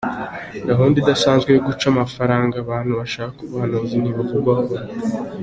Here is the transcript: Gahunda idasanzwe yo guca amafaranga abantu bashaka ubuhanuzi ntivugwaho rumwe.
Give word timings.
Gahunda 0.69 0.95
idasanzwe 0.99 1.49
yo 1.51 1.61
guca 1.67 1.85
amafaranga 1.93 2.55
abantu 2.63 2.91
bashaka 2.99 3.37
ubuhanuzi 3.45 3.95
ntivugwaho 3.97 4.53
rumwe. 4.69 4.79